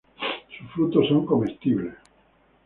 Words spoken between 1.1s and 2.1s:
comestibles.